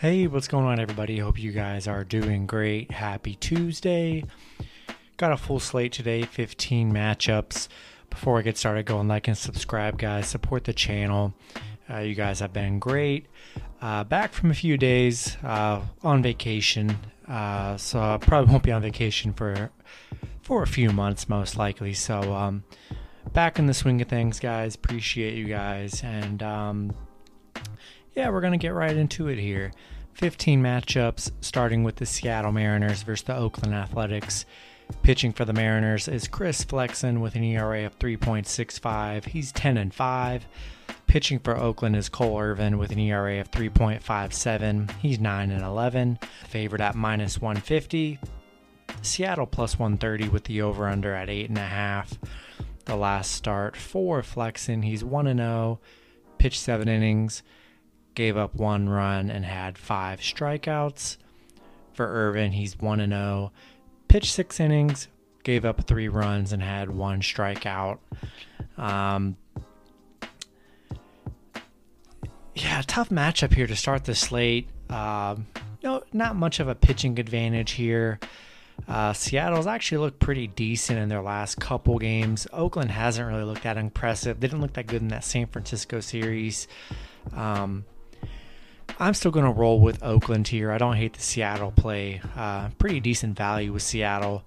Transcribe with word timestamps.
Hey, 0.00 0.28
what's 0.28 0.46
going 0.46 0.64
on, 0.64 0.78
everybody? 0.78 1.18
Hope 1.18 1.40
you 1.40 1.50
guys 1.50 1.88
are 1.88 2.04
doing 2.04 2.46
great. 2.46 2.92
Happy 2.92 3.34
Tuesday. 3.34 4.22
Got 5.16 5.32
a 5.32 5.36
full 5.36 5.58
slate 5.58 5.90
today, 5.90 6.22
15 6.22 6.92
matchups. 6.92 7.66
Before 8.08 8.38
I 8.38 8.42
get 8.42 8.56
started, 8.56 8.86
go 8.86 9.00
and 9.00 9.08
like 9.08 9.26
and 9.26 9.36
subscribe, 9.36 9.98
guys. 9.98 10.28
Support 10.28 10.62
the 10.62 10.72
channel. 10.72 11.34
Uh, 11.90 11.98
you 11.98 12.14
guys 12.14 12.38
have 12.38 12.52
been 12.52 12.78
great. 12.78 13.26
Uh, 13.82 14.04
back 14.04 14.32
from 14.32 14.52
a 14.52 14.54
few 14.54 14.76
days 14.76 15.36
uh, 15.42 15.80
on 16.04 16.22
vacation, 16.22 16.96
uh, 17.26 17.76
so 17.76 17.98
I 17.98 18.18
probably 18.18 18.52
won't 18.52 18.62
be 18.62 18.70
on 18.70 18.82
vacation 18.82 19.32
for 19.32 19.72
for 20.42 20.62
a 20.62 20.68
few 20.68 20.92
months, 20.92 21.28
most 21.28 21.56
likely. 21.56 21.92
So, 21.92 22.34
um, 22.34 22.62
back 23.32 23.58
in 23.58 23.66
the 23.66 23.74
swing 23.74 24.00
of 24.00 24.06
things, 24.06 24.38
guys. 24.38 24.76
Appreciate 24.76 25.34
you 25.34 25.46
guys, 25.46 26.04
and 26.04 26.40
um, 26.40 26.94
yeah, 28.18 28.30
we're 28.30 28.40
going 28.40 28.52
to 28.52 28.58
get 28.58 28.74
right 28.74 28.96
into 28.96 29.28
it 29.28 29.38
here. 29.38 29.70
15 30.14 30.60
matchups, 30.60 31.30
starting 31.40 31.84
with 31.84 31.94
the 31.94 32.04
Seattle 32.04 32.50
Mariners 32.50 33.04
versus 33.04 33.22
the 33.22 33.36
Oakland 33.36 33.72
Athletics. 33.72 34.44
Pitching 35.02 35.32
for 35.32 35.44
the 35.44 35.52
Mariners 35.52 36.08
is 36.08 36.26
Chris 36.26 36.64
Flexen 36.64 37.20
with 37.20 37.36
an 37.36 37.44
ERA 37.44 37.86
of 37.86 37.96
3.65. 38.00 39.26
He's 39.26 39.52
10 39.52 39.76
and 39.76 39.94
5. 39.94 40.46
Pitching 41.06 41.38
for 41.38 41.56
Oakland 41.56 41.94
is 41.94 42.08
Cole 42.08 42.40
Irvin 42.40 42.76
with 42.76 42.90
an 42.90 42.98
ERA 42.98 43.40
of 43.40 43.52
3.57. 43.52 44.90
He's 44.98 45.20
9 45.20 45.50
and 45.52 45.62
11. 45.62 46.18
Favored 46.48 46.80
at 46.80 46.96
minus 46.96 47.40
150. 47.40 48.18
Seattle 49.00 49.46
plus 49.46 49.78
130 49.78 50.28
with 50.30 50.42
the 50.42 50.60
over 50.62 50.88
under 50.88 51.14
at 51.14 51.28
8.5. 51.28 52.18
The 52.84 52.96
last 52.96 53.30
start 53.30 53.76
for 53.76 54.24
Flexen, 54.24 54.82
he's 54.82 55.04
1 55.04 55.28
and 55.28 55.38
0. 55.38 55.78
Pitched 56.38 56.60
7 56.60 56.88
innings 56.88 57.44
gave 58.14 58.36
up 58.36 58.54
one 58.54 58.88
run 58.88 59.30
and 59.30 59.44
had 59.44 59.78
five 59.78 60.20
strikeouts. 60.20 61.16
For 61.92 62.06
Irvin, 62.06 62.52
he's 62.52 62.78
1 62.78 63.08
0. 63.08 63.52
Pitched 64.06 64.32
six 64.32 64.60
innings, 64.60 65.08
gave 65.42 65.64
up 65.64 65.86
three 65.86 66.08
runs, 66.08 66.52
and 66.52 66.62
had 66.62 66.90
one 66.90 67.20
strikeout. 67.20 67.98
Um, 68.76 69.36
yeah, 72.54 72.82
tough 72.86 73.08
matchup 73.08 73.54
here 73.54 73.66
to 73.66 73.76
start 73.76 74.04
the 74.04 74.14
slate. 74.14 74.68
Um, 74.88 75.46
no, 75.82 76.02
not 76.12 76.36
much 76.36 76.60
of 76.60 76.68
a 76.68 76.74
pitching 76.74 77.18
advantage 77.18 77.72
here. 77.72 78.18
Uh, 78.86 79.12
Seattle's 79.12 79.66
actually 79.66 79.98
looked 79.98 80.20
pretty 80.20 80.46
decent 80.46 80.98
in 80.98 81.08
their 81.08 81.22
last 81.22 81.56
couple 81.56 81.98
games. 81.98 82.46
Oakland 82.52 82.90
hasn't 82.90 83.26
really 83.26 83.42
looked 83.44 83.64
that 83.64 83.76
impressive. 83.76 84.40
They 84.40 84.46
didn't 84.46 84.60
look 84.60 84.74
that 84.74 84.86
good 84.86 85.02
in 85.02 85.08
that 85.08 85.24
San 85.24 85.46
Francisco 85.46 86.00
series. 86.00 86.68
Um, 87.34 87.84
I'm 89.00 89.14
still 89.14 89.30
going 89.30 89.46
to 89.46 89.52
roll 89.52 89.80
with 89.80 90.02
Oakland 90.02 90.48
here. 90.48 90.72
I 90.72 90.78
don't 90.78 90.96
hate 90.96 91.12
the 91.12 91.22
Seattle 91.22 91.70
play. 91.70 92.20
Uh, 92.36 92.70
pretty 92.78 92.98
decent 92.98 93.36
value 93.36 93.72
with 93.72 93.82
Seattle. 93.82 94.42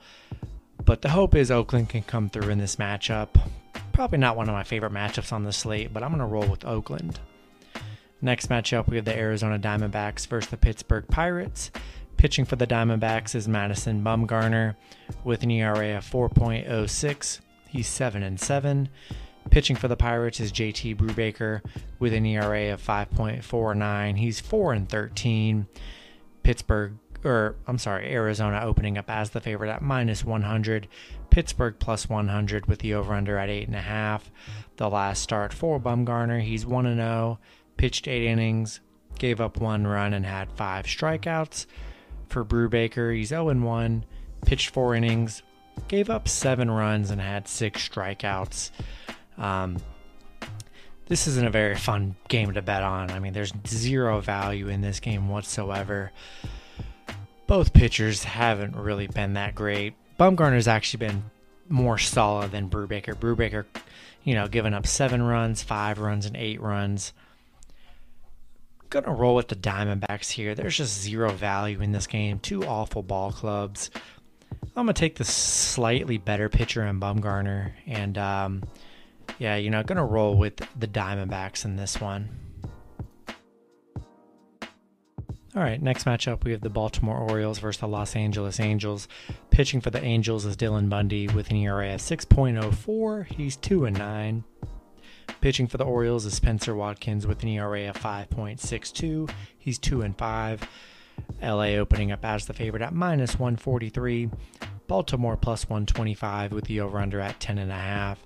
But 0.83 1.01
the 1.01 1.09
hope 1.09 1.35
is 1.35 1.49
Oakland 1.49 1.89
can 1.89 2.01
come 2.03 2.29
through 2.29 2.49
in 2.49 2.57
this 2.57 2.75
matchup. 2.75 3.29
Probably 3.93 4.17
not 4.17 4.35
one 4.35 4.49
of 4.49 4.53
my 4.53 4.63
favorite 4.63 4.91
matchups 4.91 5.31
on 5.31 5.43
the 5.43 5.53
slate, 5.53 5.93
but 5.93 6.03
I'm 6.03 6.09
going 6.09 6.19
to 6.19 6.25
roll 6.25 6.47
with 6.47 6.65
Oakland. 6.65 7.19
Next 8.21 8.49
matchup, 8.49 8.89
we 8.89 8.97
have 8.97 9.05
the 9.05 9.17
Arizona 9.17 9.57
Diamondbacks 9.57 10.27
versus 10.27 10.49
the 10.49 10.57
Pittsburgh 10.57 11.07
Pirates. 11.07 11.71
Pitching 12.17 12.45
for 12.45 12.57
the 12.57 12.67
Diamondbacks 12.67 13.35
is 13.35 13.47
Madison 13.47 14.03
Bumgarner 14.03 14.75
with 15.23 15.43
an 15.43 15.51
ERA 15.51 15.97
of 15.97 16.05
4.06. 16.05 17.39
He's 17.69 17.87
7 17.87 18.21
and 18.21 18.39
7. 18.39 18.89
Pitching 19.49 19.75
for 19.75 19.87
the 19.87 19.97
Pirates 19.97 20.39
is 20.39 20.51
JT 20.51 20.95
Brubaker 20.95 21.61
with 21.99 22.13
an 22.13 22.25
ERA 22.25 22.73
of 22.73 22.81
5.49. 22.81 24.17
He's 24.17 24.39
4 24.39 24.73
and 24.73 24.87
13. 24.87 25.67
Pittsburgh 26.43 26.93
or 27.23 27.55
I'm 27.67 27.77
sorry, 27.77 28.11
Arizona 28.11 28.61
opening 28.63 28.97
up 28.97 29.09
as 29.09 29.29
the 29.29 29.41
favorite 29.41 29.69
at 29.69 29.81
minus 29.81 30.25
100. 30.25 30.87
Pittsburgh 31.29 31.75
plus 31.79 32.09
100 32.09 32.65
with 32.65 32.79
the 32.79 32.93
over 32.93 33.13
under 33.13 33.37
at 33.37 33.49
8.5. 33.49 34.21
The 34.77 34.89
last 34.89 35.21
start 35.21 35.53
for 35.53 35.79
Bumgarner, 35.79 36.41
he's 36.41 36.65
1 36.65 36.95
0, 36.95 37.39
pitched 37.77 38.07
8 38.07 38.23
innings, 38.23 38.81
gave 39.19 39.39
up 39.39 39.59
one 39.59 39.85
run, 39.85 40.13
and 40.13 40.25
had 40.25 40.51
5 40.51 40.85
strikeouts. 40.85 41.67
For 42.29 42.43
Brubaker, 42.43 43.15
he's 43.15 43.29
0 43.29 43.53
1, 43.53 44.05
pitched 44.45 44.69
4 44.71 44.95
innings, 44.95 45.43
gave 45.87 46.09
up 46.09 46.27
7 46.27 46.69
runs, 46.71 47.11
and 47.11 47.21
had 47.21 47.47
6 47.47 47.89
strikeouts. 47.89 48.71
Um, 49.37 49.77
this 51.07 51.27
isn't 51.27 51.45
a 51.45 51.51
very 51.51 51.75
fun 51.75 52.15
game 52.29 52.53
to 52.53 52.61
bet 52.61 52.83
on. 52.83 53.11
I 53.11 53.19
mean, 53.19 53.33
there's 53.33 53.51
zero 53.67 54.21
value 54.21 54.69
in 54.69 54.79
this 54.79 55.01
game 55.01 55.27
whatsoever. 55.27 56.11
Both 57.47 57.73
pitchers 57.73 58.23
haven't 58.23 58.77
really 58.77 59.07
been 59.07 59.33
that 59.33 59.53
great. 59.53 59.93
Bumgarner's 60.17 60.69
actually 60.69 61.05
been 61.05 61.23
more 61.67 61.97
solid 61.97 62.51
than 62.51 62.69
Brubaker. 62.69 63.13
Brubaker, 63.13 63.65
you 64.23 64.35
know, 64.35 64.47
giving 64.47 64.73
up 64.73 64.87
seven 64.87 65.21
runs, 65.21 65.61
five 65.61 65.99
runs, 65.99 66.25
and 66.25 66.37
eight 66.37 66.61
runs. 66.61 67.11
Gonna 68.89 69.13
roll 69.13 69.35
with 69.35 69.47
the 69.47 69.55
Diamondbacks 69.55 70.29
here. 70.29 70.55
There's 70.55 70.77
just 70.77 71.01
zero 71.01 71.31
value 71.31 71.81
in 71.81 71.91
this 71.91 72.07
game. 72.07 72.39
Two 72.39 72.63
awful 72.63 73.03
ball 73.03 73.31
clubs. 73.31 73.89
I'm 74.75 74.85
gonna 74.85 74.93
take 74.93 75.15
the 75.15 75.25
slightly 75.25 76.17
better 76.17 76.47
pitcher 76.49 76.85
in 76.85 76.99
Bumgarner 76.99 77.71
and 77.85 78.17
um, 78.17 78.63
yeah, 79.41 79.55
you're 79.55 79.71
not 79.71 79.87
gonna 79.87 80.05
roll 80.05 80.37
with 80.37 80.57
the 80.77 80.87
Diamondbacks 80.87 81.65
in 81.65 81.75
this 81.75 81.99
one. 81.99 82.29
All 85.55 85.63
right, 85.63 85.81
next 85.81 86.05
matchup 86.05 86.43
we 86.43 86.51
have 86.51 86.61
the 86.61 86.69
Baltimore 86.69 87.17
Orioles 87.17 87.57
versus 87.57 87.79
the 87.79 87.87
Los 87.87 88.15
Angeles 88.15 88.59
Angels. 88.59 89.07
Pitching 89.49 89.81
for 89.81 89.89
the 89.89 90.03
Angels 90.03 90.45
is 90.45 90.55
Dylan 90.55 90.89
Bundy 90.89 91.27
with 91.27 91.49
an 91.49 91.55
ERA 91.55 91.95
of 91.95 92.01
6.04. 92.01 93.25
He's 93.25 93.55
2 93.55 93.85
and 93.85 93.97
9. 93.97 94.43
Pitching 95.41 95.65
for 95.65 95.77
the 95.77 95.85
Orioles 95.85 96.27
is 96.27 96.35
Spenser 96.35 96.75
Watkins 96.75 97.25
with 97.25 97.41
an 97.41 97.49
ERA 97.49 97.89
of 97.89 97.97
5.62. 97.97 99.27
He's 99.57 99.79
2 99.79 100.03
and 100.03 100.15
5. 100.15 100.69
LA 101.41 101.77
opening 101.77 102.11
up 102.11 102.23
as 102.23 102.45
the 102.45 102.53
favorite 102.53 102.83
at 102.83 102.93
minus 102.93 103.39
143. 103.39 104.29
Baltimore 104.85 105.35
plus 105.35 105.67
125 105.67 106.51
with 106.51 106.65
the 106.65 106.79
over 106.79 106.99
under 106.99 107.19
at 107.19 107.39
10.5 107.39 108.17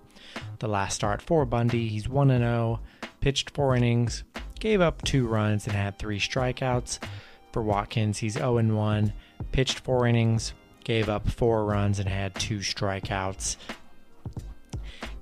the 0.60 0.68
last 0.68 0.96
start 0.96 1.22
for 1.22 1.46
Bundy. 1.46 1.88
He's 1.88 2.08
1 2.08 2.30
0, 2.30 2.80
pitched 3.20 3.52
four 3.52 3.76
innings, 3.76 4.24
gave 4.60 4.82
up 4.82 5.02
two 5.04 5.28
runs, 5.28 5.66
and 5.66 5.76
had 5.76 5.98
three 5.98 6.20
strikeouts. 6.20 7.00
For 7.52 7.62
Watkins, 7.62 8.18
he's 8.18 8.34
0 8.34 8.62
1, 8.62 9.14
pitched 9.52 9.80
four 9.80 10.08
innings, 10.08 10.54
gave 10.84 11.10
up 11.10 11.30
four 11.30 11.66
runs, 11.66 12.00
and 12.00 12.10
had 12.10 12.36
two 12.36 12.60
strikeouts. 12.60 13.58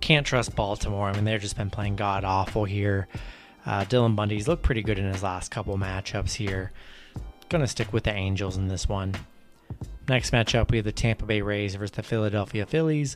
Can't 0.02 0.25
trust 0.25 0.56
Baltimore. 0.56 1.08
I 1.08 1.13
mean, 1.13 1.24
they've 1.24 1.40
just 1.40 1.58
been 1.58 1.69
playing 1.69 1.96
god 1.96 2.24
awful 2.24 2.66
here. 2.66 3.08
Uh, 3.66 3.86
Dylan 3.86 4.16
Bundy's 4.16 4.47
looked 4.47 4.63
pretty 4.63 4.81
good 4.81 5.00
in 5.00 5.06
his 5.06 5.24
last 5.24 5.50
couple 5.50 5.78
matchups 5.78 6.34
here. 6.34 6.72
Gonna 7.50 7.68
stick 7.68 7.94
with 7.94 8.03
the 8.03 8.13
Angels 8.13 8.58
in 8.58 8.68
this 8.68 8.90
one. 8.90 9.13
Next 10.09 10.31
matchup, 10.31 10.72
we 10.72 10.78
have 10.78 10.86
the 10.86 10.92
Tampa 10.92 11.25
Bay 11.25 11.42
Rays 11.42 11.75
versus 11.75 11.92
the 11.92 12.03
Philadelphia 12.03 12.66
Phillies. 12.66 13.16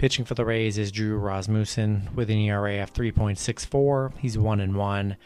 Pitching 0.00 0.24
for 0.24 0.32
the 0.32 0.46
Rays 0.46 0.78
is 0.78 0.90
Drew 0.90 1.18
Rasmussen 1.18 2.08
with 2.14 2.30
an 2.30 2.38
ERA 2.38 2.82
of 2.82 2.90
3.64. 2.94 4.16
He's 4.16 4.38
1 4.38 4.58
and 4.58 4.74
1. 4.74 5.16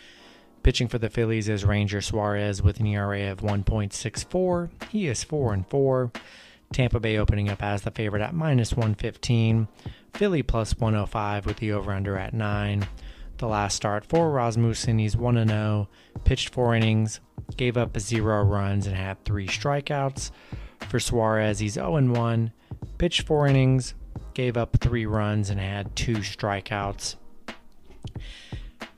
Pitching 0.65 0.89
for 0.89 0.99
the 0.99 1.09
Phillies 1.09 1.49
is 1.49 1.65
Ranger 1.65 2.01
Suarez 2.01 2.61
with 2.61 2.81
an 2.81 2.87
ERA 2.87 3.31
of 3.31 3.39
1.64. 3.39 4.71
He 4.91 5.07
is 5.07 5.23
4 5.23 5.55
and 5.55 5.65
4. 5.69 6.11
Tampa 6.73 6.99
Bay 6.99 7.17
opening 7.17 7.49
up 7.49 7.63
as 7.63 7.83
the 7.83 7.93
favorite 7.93 8.21
at 8.21 8.35
minus 8.35 8.73
115. 8.73 9.69
Philly 10.13 10.43
plus 10.43 10.77
105 10.77 11.47
with 11.47 11.59
the 11.59 11.71
over 11.71 11.93
under 11.93 12.19
at 12.19 12.35
9. 12.35 12.89
The 13.39 13.47
last 13.47 13.77
start 13.77 14.05
for 14.05 14.33
Rasmussen, 14.33 14.99
he's 14.99 15.17
1 15.17 15.47
0, 15.47 15.89
pitched 16.25 16.49
4 16.49 16.75
innings, 16.75 17.21
gave 17.57 17.77
up 17.77 17.97
0 17.97 18.43
runs, 18.43 18.89
and 18.89 18.97
had 18.97 19.25
3 19.25 19.47
strikeouts. 19.47 20.33
For 20.89 20.99
Suarez, 20.99 21.61
he's 21.61 21.75
0 21.75 22.11
1, 22.11 22.53
pitched 22.99 23.25
4 23.25 23.47
innings, 23.47 23.95
gave 24.35 24.57
up 24.57 24.77
three 24.79 25.07
runs 25.07 25.51
and 25.51 25.61
had 25.61 25.95
two 25.97 26.17
strikeouts. 26.17 27.17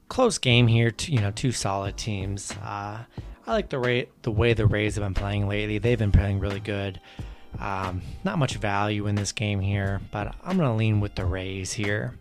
Close 0.09 0.39
game 0.39 0.67
here, 0.67 0.93
you 1.07 1.21
know, 1.21 1.31
two 1.31 1.53
solid 1.53 1.97
teams. 1.97 2.53
Uh, 2.63 3.05
I 3.47 3.53
like 3.53 3.69
the 3.69 3.79
rate, 3.79 4.11
the 4.23 4.31
way 4.31 4.55
the 4.55 4.67
Rays 4.67 4.97
have 4.97 5.05
been 5.05 5.15
playing 5.15 5.49
lately. 5.49 5.79
They've 5.79 5.99
been 5.99 6.13
playing 6.13 6.41
really 6.41 6.61
good. 6.61 7.01
Um, 7.61 8.03
not 8.25 8.39
much 8.39 8.57
value 8.57 9.07
in 9.07 9.15
this 9.15 9.33
game 9.33 9.61
here, 9.61 10.01
but 10.11 10.35
I'm 10.45 10.57
going 10.57 10.69
to 10.69 10.75
lean 10.75 11.01
with 11.01 11.15
the 11.15 11.25
Rays 11.25 11.73
here. 11.73 12.19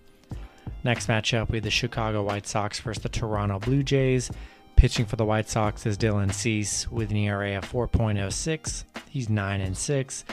Next 0.84 1.08
matchup, 1.08 1.50
we 1.50 1.58
have 1.58 1.64
the 1.64 1.72
Chicago 1.72 2.24
White 2.24 2.46
Sox 2.48 2.80
versus 2.80 3.02
the 3.02 3.10
Toronto 3.10 3.60
Blue 3.60 3.82
Jays. 3.82 4.30
Pitching 4.76 5.06
for 5.06 5.16
the 5.16 5.26
White 5.26 5.50
Sox 5.50 5.86
is 5.86 5.98
Dylan 5.98 6.32
Cease 6.32 6.90
with 6.92 7.10
an 7.10 7.18
ERA 7.18 7.58
of 7.58 7.72
4.06. 7.72 8.84
He's 9.10 9.30
9 9.30 9.62
and 9.62 9.76
6. 9.76 10.26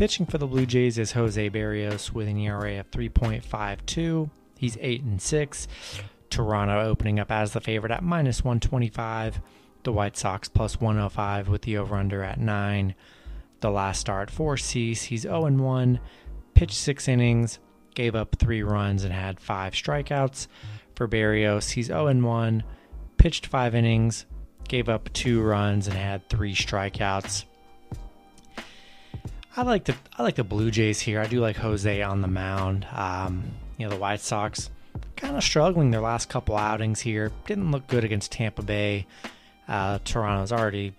Pitching 0.00 0.24
for 0.24 0.38
the 0.38 0.46
Blue 0.46 0.64
Jays 0.64 0.96
is 0.96 1.12
Jose 1.12 1.50
Berrios 1.50 2.10
with 2.10 2.26
an 2.26 2.38
ERA 2.38 2.80
of 2.80 2.90
3.52. 2.90 4.30
He's 4.56 4.78
8 4.80 5.02
and 5.02 5.20
6. 5.20 5.68
Toronto 6.30 6.80
opening 6.80 7.20
up 7.20 7.30
as 7.30 7.52
the 7.52 7.60
favorite 7.60 7.92
at 7.92 8.02
minus 8.02 8.42
125. 8.42 9.42
The 9.82 9.92
White 9.92 10.16
Sox 10.16 10.48
plus 10.48 10.80
105 10.80 11.48
with 11.48 11.60
the 11.60 11.76
over 11.76 11.96
under 11.96 12.22
at 12.22 12.40
9. 12.40 12.94
The 13.60 13.70
last 13.70 14.00
start 14.00 14.30
for 14.30 14.56
Cease, 14.56 15.02
he's 15.02 15.20
0 15.20 15.44
and 15.44 15.60
1, 15.62 16.00
pitched 16.54 16.78
six 16.78 17.06
innings, 17.06 17.58
gave 17.94 18.14
up 18.14 18.36
three 18.36 18.62
runs, 18.62 19.04
and 19.04 19.12
had 19.12 19.38
five 19.38 19.74
strikeouts. 19.74 20.46
For 20.94 21.08
Berrios, 21.08 21.72
he's 21.72 21.88
0 21.88 22.06
and 22.06 22.24
1, 22.24 22.64
pitched 23.18 23.44
five 23.44 23.74
innings, 23.74 24.24
gave 24.66 24.88
up 24.88 25.12
two 25.12 25.42
runs, 25.42 25.86
and 25.86 25.96
had 25.98 26.26
three 26.30 26.54
strikeouts. 26.54 27.44
I 29.60 29.62
like 29.62 29.84
the 29.84 29.94
I 30.16 30.22
like 30.22 30.36
the 30.36 30.44
Blue 30.44 30.70
Jays 30.70 31.00
here. 31.00 31.20
I 31.20 31.26
do 31.26 31.38
like 31.38 31.56
Jose 31.56 32.00
on 32.00 32.22
the 32.22 32.28
mound. 32.28 32.86
Um, 32.94 33.44
you 33.76 33.86
know 33.86 33.90
the 33.90 34.00
White 34.00 34.20
Sox 34.20 34.70
kind 35.16 35.36
of 35.36 35.44
struggling 35.44 35.90
their 35.90 36.00
last 36.00 36.30
couple 36.30 36.56
outings 36.56 37.00
here. 37.00 37.30
Didn't 37.46 37.70
look 37.70 37.86
good 37.86 38.02
against 38.02 38.32
Tampa 38.32 38.62
Bay. 38.62 39.06
Uh, 39.68 39.98
Toronto's 40.02 40.50
already 40.50 40.94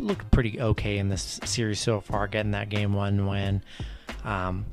looked 0.00 0.28
pretty 0.32 0.60
okay 0.60 0.98
in 0.98 1.08
this 1.08 1.38
series 1.44 1.78
so 1.78 2.00
far, 2.00 2.26
getting 2.26 2.50
that 2.50 2.68
game 2.68 2.94
one 2.94 3.28
win. 3.28 3.62
Um, 4.24 4.66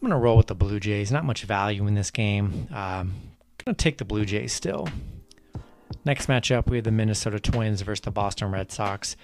gonna 0.00 0.18
roll 0.18 0.38
with 0.38 0.46
the 0.46 0.54
Blue 0.54 0.80
Jays. 0.80 1.12
Not 1.12 1.26
much 1.26 1.42
value 1.42 1.86
in 1.86 1.94
this 1.94 2.10
game. 2.10 2.66
Um, 2.72 3.12
gonna 3.62 3.74
take 3.74 3.98
the 3.98 4.06
Blue 4.06 4.24
Jays 4.24 4.54
still. 4.54 4.88
Next 6.04 6.26
matchup, 6.26 6.68
we 6.68 6.76
have 6.78 6.84
the 6.84 6.90
Minnesota 6.90 7.38
Twins 7.38 7.82
versus 7.82 8.02
the 8.02 8.10
Boston 8.10 8.50
Red 8.50 8.72
Sox. 8.72 9.16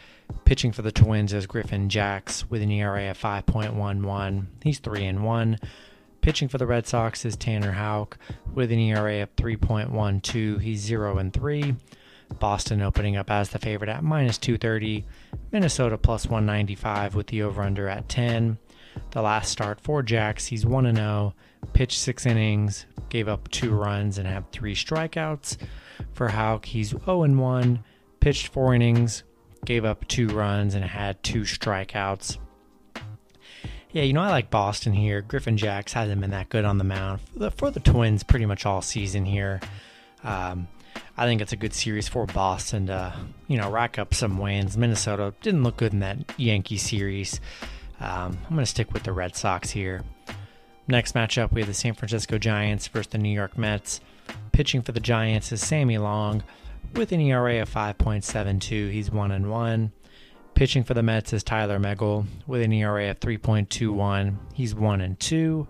Pitching 0.44 0.72
for 0.72 0.82
the 0.82 0.92
Twins 0.92 1.32
is 1.32 1.46
Griffin 1.46 1.88
Jax 1.88 2.48
with 2.50 2.62
an 2.62 2.70
ERA 2.70 3.10
of 3.10 3.18
5.11. 3.18 4.46
He's 4.62 4.78
3 4.78 5.04
and 5.04 5.24
1. 5.24 5.58
Pitching 6.20 6.48
for 6.48 6.58
the 6.58 6.66
Red 6.66 6.86
Sox 6.86 7.24
is 7.24 7.36
Tanner 7.36 7.72
Houck 7.72 8.18
with 8.52 8.70
an 8.72 8.78
ERA 8.78 9.22
of 9.22 9.34
3.12. 9.36 10.60
He's 10.60 10.80
0 10.80 11.18
and 11.18 11.32
3. 11.32 11.74
Boston 12.38 12.82
opening 12.82 13.16
up 13.16 13.30
as 13.30 13.50
the 13.50 13.58
favorite 13.58 13.90
at 13.90 14.04
minus 14.04 14.38
230. 14.38 15.04
Minnesota 15.50 15.96
plus 15.96 16.26
195 16.26 17.14
with 17.14 17.28
the 17.28 17.42
over 17.42 17.62
under 17.62 17.88
at 17.88 18.08
10. 18.08 18.58
The 19.12 19.22
last 19.22 19.50
start 19.50 19.80
for 19.80 20.02
Jax, 20.02 20.46
he's 20.46 20.66
1 20.66 20.94
0, 20.94 21.34
pitched 21.72 21.98
six 21.98 22.26
innings, 22.26 22.86
gave 23.08 23.28
up 23.28 23.48
two 23.48 23.72
runs, 23.72 24.18
and 24.18 24.26
had 24.26 24.50
three 24.50 24.74
strikeouts. 24.74 25.56
For 26.12 26.28
Houck, 26.28 26.64
he's 26.66 26.90
0 26.90 27.26
1, 27.28 27.84
pitched 28.20 28.48
four 28.48 28.74
innings, 28.74 29.24
gave 29.64 29.84
up 29.84 30.06
two 30.08 30.28
runs, 30.28 30.74
and 30.74 30.84
had 30.84 31.22
two 31.22 31.42
strikeouts. 31.42 32.38
Yeah, 33.90 34.02
you 34.02 34.12
know, 34.12 34.20
I 34.20 34.30
like 34.30 34.50
Boston 34.50 34.92
here. 34.92 35.22
Griffin 35.22 35.56
Jax 35.56 35.94
hasn't 35.94 36.20
been 36.20 36.30
that 36.30 36.50
good 36.50 36.64
on 36.64 36.78
the 36.78 36.84
mound 36.84 37.20
for 37.20 37.38
the, 37.38 37.50
for 37.50 37.70
the 37.70 37.80
Twins 37.80 38.22
pretty 38.22 38.44
much 38.44 38.66
all 38.66 38.82
season 38.82 39.24
here. 39.24 39.60
Um, 40.22 40.68
I 41.16 41.26
think 41.26 41.40
it's 41.40 41.52
a 41.52 41.56
good 41.56 41.74
series 41.74 42.06
for 42.06 42.26
Boston 42.26 42.86
to, 42.88 43.14
you 43.48 43.56
know, 43.56 43.70
rack 43.70 43.98
up 43.98 44.14
some 44.14 44.38
wins. 44.38 44.76
Minnesota 44.76 45.34
didn't 45.42 45.62
look 45.62 45.78
good 45.78 45.92
in 45.92 46.00
that 46.00 46.18
Yankee 46.36 46.76
series. 46.76 47.40
Um, 47.98 48.38
I'm 48.44 48.54
going 48.54 48.60
to 48.60 48.66
stick 48.66 48.92
with 48.92 49.04
the 49.04 49.12
Red 49.12 49.34
Sox 49.34 49.70
here. 49.70 50.02
Next 50.86 51.14
matchup, 51.14 51.52
we 51.52 51.60
have 51.60 51.68
the 51.68 51.74
San 51.74 51.94
Francisco 51.94 52.38
Giants 52.38 52.88
versus 52.88 53.08
the 53.08 53.18
New 53.18 53.30
York 53.30 53.58
Mets. 53.58 54.00
Pitching 54.52 54.82
for 54.82 54.92
the 54.92 55.00
Giants 55.00 55.52
is 55.52 55.60
Sammy 55.60 55.98
Long 55.98 56.42
with 56.94 57.12
an 57.12 57.20
ERA 57.20 57.62
of 57.62 57.70
5.72. 57.70 58.90
He's 58.90 59.10
1 59.10 59.30
and 59.30 59.50
1. 59.50 59.92
Pitching 60.54 60.82
for 60.82 60.94
the 60.94 61.02
Mets 61.02 61.32
is 61.32 61.44
Tylor 61.44 61.78
Megill 61.78 62.26
with 62.46 62.62
an 62.62 62.72
ERA 62.72 63.10
of 63.10 63.20
3.21. 63.20 64.36
He's 64.54 64.74
1 64.74 65.00
and 65.00 65.20
2. 65.20 65.68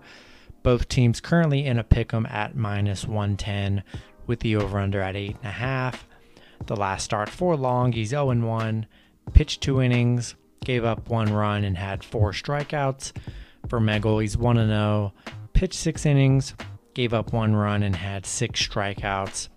Both 0.63 0.89
teams 0.89 1.21
currently 1.21 1.65
in 1.65 1.77
a 1.77 1.83
pick 1.83 2.13
'em 2.13 2.25
at 2.25 2.55
minus 2.55 3.05
110 3.05 3.83
with 4.25 4.39
the 4.39 4.55
over 4.55 4.79
under 4.79 5.01
at 5.01 5.15
8.5. 5.15 6.05
The 6.65 6.75
last 6.75 7.03
start 7.03 7.29
for 7.29 7.55
Long, 7.55 7.93
he's 7.93 8.09
0 8.09 8.33
1, 8.33 8.85
pitched 9.33 9.61
two 9.61 9.81
innings, 9.81 10.35
gave 10.65 10.83
up 10.83 11.09
one 11.09 11.31
run, 11.31 11.63
and 11.63 11.77
had 11.77 12.03
four 12.03 12.31
strikeouts. 12.31 13.13
For 13.67 13.79
Megill, 13.79 14.21
he's 14.21 14.37
1 14.37 14.55
0, 14.57 15.13
pitched 15.53 15.79
six 15.79 16.05
innings, 16.05 16.55
gave 16.99 17.13
up 17.13 17.31
one 17.31 17.55
run, 17.55 17.81
and 17.81 17.95
had 17.95 18.25
six 18.25 18.67
strikeouts. 18.67 19.47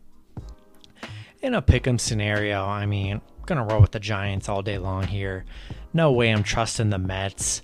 In 1.40 1.54
a 1.54 1.60
pick 1.60 1.88
'em 1.88 1.98
scenario, 1.98 2.64
I 2.64 2.86
mean, 2.86 3.14
I'm 3.14 3.44
to 3.58 3.64
roll 3.64 3.80
with 3.80 3.90
the 3.90 3.98
Giants 3.98 4.48
all 4.48 4.62
day 4.62 4.78
long 4.78 5.08
here. 5.08 5.44
No 5.92 6.12
way 6.12 6.30
I'm 6.30 6.44
trusting 6.44 6.90
the 6.90 6.98
Mets. 6.98 7.62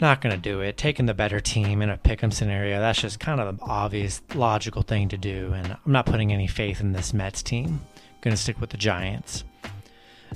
Not 0.00 0.20
to 0.36 0.40
do 0.40 0.60
it. 0.60 0.76
Taking 0.76 1.06
the 1.06 1.14
better 1.14 1.40
team 1.40 1.82
in 1.82 1.90
a 1.90 1.96
pick 1.96 2.22
'em 2.22 2.30
scenario, 2.30 2.78
that's 2.78 3.00
just 3.00 3.18
kind 3.18 3.40
of 3.40 3.58
the 3.58 3.64
obvious, 3.64 4.22
logical 4.36 4.82
thing 4.82 5.08
to 5.08 5.18
do. 5.18 5.52
And 5.52 5.72
I'm 5.72 5.92
not 5.92 6.06
putting 6.06 6.32
any 6.32 6.46
faith 6.46 6.80
in 6.80 6.92
this 6.92 7.12
Mets 7.12 7.42
team. 7.42 7.80
To 8.22 8.36
stick 8.36 8.60
with 8.60 8.70
the 8.70 8.76
Giants. 8.76 9.42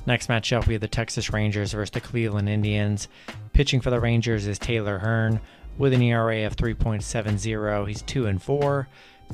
Next 0.07 0.29
matchup, 0.29 0.67
we 0.67 0.75
have 0.75 0.81
the 0.81 0.89
Texas 0.89 1.33
Rangers 1.33 1.73
versus 1.73 1.91
the 1.91 2.01
Cleveland 2.01 2.49
Indians. 2.49 3.07
Pitching 3.53 3.81
for 3.81 3.91
the 3.91 4.01
Rangers 4.01 4.49
is 4.49 4.59
Taylor 4.59 4.99
Hearn 4.99 5.41
with 5.79 5.93
an 5.93 6.03
ERA 6.03 6.47
of 6.47 6.57
3.70. 6.57 7.89
He's 7.89 8.03
2 8.03 8.27
and 8.27 8.43
4. 8.43 8.89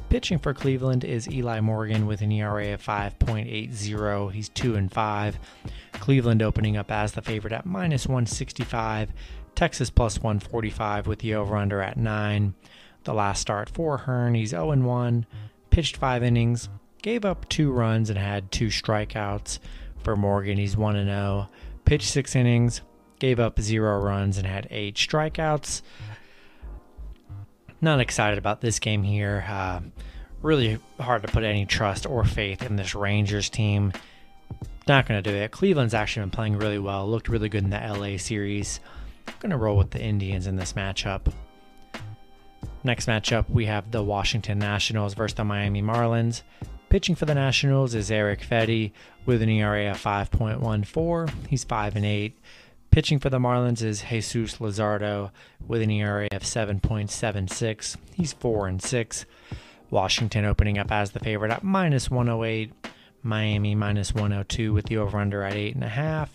Pitching 0.08 0.38
for 0.38 0.54
Cleveland 0.54 1.04
is 1.04 1.28
Eli 1.28 1.60
Morgan 1.60 2.06
with 2.06 2.22
an 2.22 2.32
ERA 2.32 2.72
of 2.72 2.82
5.80. 2.82 4.32
He's 4.32 4.48
2 4.48 4.76
and 4.76 4.90
5. 4.90 5.38
Cleveland 5.92 6.42
opening 6.42 6.76
up 6.76 6.90
as 6.90 7.12
the 7.12 7.22
favorite 7.22 7.52
at 7.52 7.66
minus 7.66 8.06
165. 8.06 9.12
Texas 9.54 9.90
plus 9.90 10.18
145 10.18 11.06
with 11.06 11.18
the 11.18 11.34
over 11.34 11.56
under 11.56 11.82
at 11.82 11.96
9. 11.96 12.54
The 13.04 13.14
last 13.14 13.40
start 13.40 13.68
for 13.68 13.98
Hearn, 13.98 14.34
he's 14.34 14.50
0 14.50 14.76
1, 14.76 15.26
pitched 15.70 15.96
5 15.96 16.22
innings, 16.22 16.68
gave 17.02 17.24
up 17.24 17.48
2 17.48 17.72
runs, 17.72 18.10
and 18.10 18.18
had 18.18 18.52
2 18.52 18.66
strikeouts. 18.66 19.58
For 20.02 20.16
Morgan, 20.16 20.58
he's 20.58 20.76
1 20.76 21.04
0, 21.04 21.48
pitched 21.84 22.08
6 22.08 22.36
innings, 22.36 22.82
gave 23.18 23.40
up 23.40 23.60
0 23.60 24.00
runs, 24.00 24.38
and 24.38 24.46
had 24.46 24.66
8 24.70 24.94
strikeouts. 24.94 25.82
Not 27.80 28.00
excited 28.00 28.38
about 28.38 28.60
this 28.60 28.78
game 28.78 29.02
here. 29.02 29.44
Uh, 29.48 29.80
really 30.42 30.78
hard 30.98 31.22
to 31.22 31.28
put 31.28 31.44
any 31.44 31.66
trust 31.66 32.06
or 32.06 32.24
faith 32.24 32.62
in 32.62 32.76
this 32.76 32.94
Rangers 32.94 33.48
team. 33.48 33.92
Not 34.86 35.06
going 35.06 35.22
to 35.22 35.30
do 35.30 35.36
it. 35.36 35.50
Cleveland's 35.50 35.94
actually 35.94 36.22
been 36.22 36.30
playing 36.30 36.58
really 36.58 36.78
well, 36.78 37.08
looked 37.08 37.28
really 37.28 37.48
good 37.48 37.64
in 37.64 37.70
the 37.70 37.78
LA 37.78 38.18
series. 38.18 38.80
Going 39.38 39.50
to 39.50 39.56
roll 39.56 39.76
with 39.76 39.90
the 39.90 40.02
Indians 40.02 40.46
in 40.46 40.56
this 40.56 40.72
matchup. 40.74 41.32
Next 42.82 43.06
matchup, 43.06 43.48
we 43.48 43.66
have 43.66 43.90
the 43.90 44.02
Washington 44.02 44.58
Nationals 44.58 45.14
versus 45.14 45.36
the 45.36 45.44
Miami 45.44 45.82
Marlins. 45.82 46.42
Pitching 46.88 47.14
for 47.14 47.24
the 47.24 47.34
Nationals 47.34 47.94
is 47.94 48.10
Erick 48.10 48.40
Fedde 48.40 48.92
with 49.24 49.42
an 49.42 49.48
ERA 49.48 49.90
of 49.90 50.02
5.14. 50.02 51.30
He's 51.48 51.62
5 51.62 51.96
and 51.96 52.04
8. 52.04 52.38
Pitching 52.90 53.20
for 53.20 53.30
the 53.30 53.38
Marlins 53.38 53.84
is 53.84 54.02
Jesus 54.02 54.58
Luzardo 54.58 55.30
with 55.64 55.80
an 55.80 55.90
ERA 55.90 56.26
of 56.32 56.42
7.76. 56.42 57.96
He's 58.14 58.32
4 58.32 58.66
and 58.66 58.82
6. 58.82 59.26
Washington 59.90 60.44
opening 60.44 60.76
up 60.76 60.90
as 60.90 61.12
the 61.12 61.20
favorite 61.20 61.52
at 61.52 61.62
minus 61.62 62.10
108. 62.10 62.72
Miami 63.22 63.76
minus 63.76 64.12
102 64.12 64.72
with 64.72 64.86
the 64.86 64.96
over 64.96 65.18
under 65.18 65.44
at 65.44 65.54
8.5. 65.54 66.30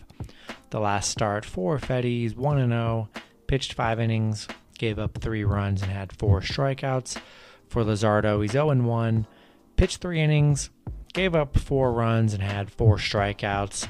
The 0.70 0.80
last 0.80 1.10
start 1.10 1.44
for 1.44 1.78
Fedde, 1.78 2.34
1 2.38 2.70
0, 2.70 3.10
pitched 3.48 3.74
five 3.74 4.00
innings, 4.00 4.48
gave 4.78 4.98
up 4.98 5.18
three 5.18 5.44
runs, 5.44 5.82
and 5.82 5.92
had 5.92 6.18
four 6.18 6.40
strikeouts. 6.40 7.18
For 7.68 7.84
Luzardo, 7.84 8.42
he's 8.42 8.52
0 8.52 8.74
1, 8.76 9.28
pitched 9.76 10.00
three 10.00 10.22
innings, 10.22 10.70
gave 11.14 11.36
up 11.36 11.58
four 11.58 11.92
runs, 11.92 12.34
and 12.34 12.44
had 12.44 12.72
four 12.72 12.96
strikeouts. 12.96 13.90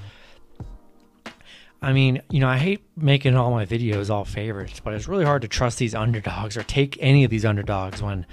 I 1.82 1.94
mean, 1.94 2.22
you 2.29 2.39
know, 2.39 2.48
I 2.48 2.58
hate 2.58 2.84
making 2.98 3.36
all 3.36 3.51
my 3.51 3.65
videos 3.65 4.10
all 4.10 4.25
favorites, 4.25 4.79
but 4.84 4.94
it's 4.94 5.08
really 5.08 5.25
hard 5.25 5.44
to 5.44 5.48
trust 5.48 5.77
these 5.77 5.94
underdogs 5.94 6.58
or 6.58 6.63
take 6.63 6.98
any 7.00 7.24
of 7.24 7.29
these 7.29 7.46
underdogs 7.46 8.01
when 8.01 8.25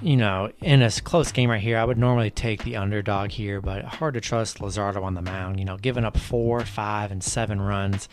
you 0.00 0.16
know, 0.16 0.50
in 0.60 0.82
a 0.82 0.90
close 0.90 1.30
game 1.32 1.50
right 1.50 1.60
here, 1.60 1.78
I 1.78 1.84
would 1.84 1.98
normally 1.98 2.30
take 2.30 2.64
the 2.64 2.76
underdog 2.76 3.30
here, 3.30 3.60
but 3.60 3.84
hard 3.84 4.14
to 4.14 4.20
trust 4.20 4.58
Luzardo 4.58 5.02
on 5.02 5.14
the 5.14 5.22
mound. 5.22 5.58
You 5.58 5.64
know, 5.64 5.76
giving 5.76 6.04
up 6.04 6.16
four, 6.16 6.64
five, 6.64 7.12
and 7.12 7.22
seven 7.22 7.60
runs. 7.60 8.08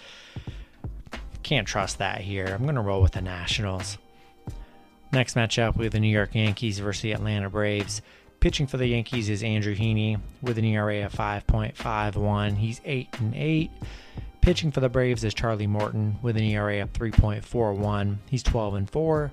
Can't 1.41 1.67
trust 1.67 1.97
that 1.97 2.21
here. 2.21 2.45
I'm 2.45 2.63
going 2.63 2.75
to 2.75 2.81
roll 2.81 3.01
with 3.01 3.13
the 3.13 3.21
Nationals. 3.21 3.97
Next 5.11 5.35
matchup, 5.35 5.77
we 5.77 5.85
have 5.85 5.93
the 5.93 5.99
New 5.99 6.09
York 6.09 6.35
Yankees 6.35 6.79
versus 6.79 7.01
the 7.01 7.13
Atlanta 7.13 7.49
Braves. 7.49 8.01
Pitching 8.39 8.67
for 8.67 8.77
the 8.77 8.87
Yankees 8.87 9.27
is 9.27 9.43
Andrew 9.43 9.75
Heaney 9.75 10.17
with 10.41 10.57
an 10.57 10.63
ERA 10.63 11.05
of 11.05 11.11
5.51. 11.11 12.55
He's 12.55 12.79
8 12.85 13.09
and 13.19 13.35
8. 13.35 13.69
Pitching 14.39 14.71
for 14.71 14.79
the 14.79 14.87
Braves 14.87 15.25
is 15.25 15.33
Charlie 15.33 15.67
Morton 15.67 16.17
with 16.21 16.37
an 16.37 16.43
ERA 16.43 16.81
of 16.81 16.93
3.41. 16.93 18.17
He's 18.29 18.41
12 18.41 18.75
and 18.75 18.89
4. 18.89 19.31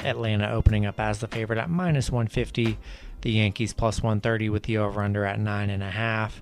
Atlanta 0.00 0.50
opening 0.50 0.86
up 0.86 0.98
as 0.98 1.20
the 1.20 1.28
favorite 1.28 1.60
at 1.60 1.70
minus 1.70 2.10
150. 2.10 2.76
The 3.20 3.30
Yankees 3.30 3.72
plus 3.72 4.02
130 4.02 4.48
with 4.48 4.64
the 4.64 4.78
over 4.78 5.02
under 5.02 5.24
at 5.24 5.38
9.5. 5.38 6.32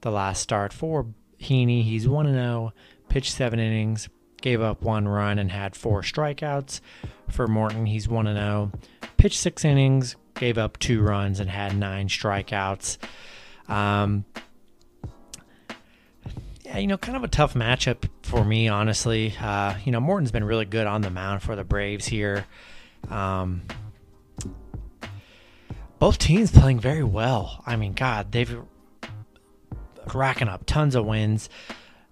The 0.00 0.10
last 0.10 0.42
start 0.42 0.72
for 0.72 1.06
Heaney, 1.40 1.84
he's 1.84 2.08
1 2.08 2.26
0, 2.26 2.72
pitched 3.08 3.32
seven 3.32 3.60
innings, 3.60 4.08
gave 4.40 4.60
up 4.60 4.82
one 4.82 5.06
run, 5.06 5.38
and 5.38 5.52
had 5.52 5.76
four 5.76 6.02
strikeouts. 6.02 6.80
For 7.28 7.46
Morton, 7.46 7.86
he's 7.86 8.08
1 8.08 8.26
0, 8.26 8.72
pitched 9.16 9.38
six 9.38 9.64
innings, 9.64 10.16
gave 10.34 10.58
up 10.58 10.78
two 10.78 11.02
runs, 11.02 11.40
and 11.40 11.48
had 11.50 11.76
nine 11.76 12.08
strikeouts. 12.08 12.98
Um, 13.68 14.24
Yeah, 16.64 16.78
you 16.78 16.86
know, 16.86 16.96
kind 16.96 17.16
of 17.16 17.24
a 17.24 17.28
tough 17.28 17.54
matchup 17.54 18.08
for 18.22 18.44
me, 18.44 18.68
honestly. 18.68 19.34
Uh, 19.38 19.74
you 19.84 19.92
know, 19.92 20.00
Morton's 20.00 20.30
been 20.32 20.44
really 20.44 20.64
good 20.64 20.86
on 20.86 21.02
the 21.02 21.10
mound 21.10 21.42
for 21.42 21.54
the 21.54 21.64
Braves 21.64 22.06
here. 22.06 22.46
Um, 23.10 23.62
both 25.98 26.18
teams 26.18 26.50
playing 26.50 26.80
very 26.80 27.04
well. 27.04 27.62
I 27.66 27.76
mean, 27.76 27.92
God, 27.92 28.32
they've 28.32 28.58
racking 30.14 30.48
up 30.48 30.64
tons 30.66 30.94
of 30.94 31.04
wins. 31.04 31.48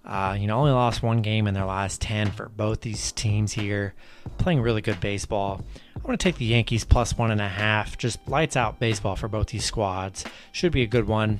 Uh, 0.05 0.35
you 0.39 0.47
know, 0.47 0.57
only 0.57 0.71
lost 0.71 1.03
one 1.03 1.21
game 1.21 1.47
in 1.47 1.53
their 1.53 1.65
last 1.65 2.01
10 2.01 2.31
for 2.31 2.49
both 2.49 2.81
these 2.81 3.11
teams 3.11 3.53
here. 3.53 3.93
Playing 4.37 4.61
really 4.61 4.81
good 4.81 4.99
baseball. 4.99 5.63
I'm 6.01 6.07
going 6.07 6.17
to 6.17 6.23
take 6.23 6.37
the 6.39 6.45
Yankees 6.45 6.83
plus 6.83 7.15
one 7.15 7.29
and 7.29 7.39
a 7.39 7.47
half. 7.47 7.95
Just 7.95 8.27
lights 8.27 8.57
out 8.57 8.79
baseball 8.79 9.15
for 9.15 9.27
both 9.27 9.47
these 9.47 9.63
squads. 9.63 10.25
Should 10.51 10.71
be 10.71 10.81
a 10.81 10.87
good 10.87 11.07
one. 11.07 11.39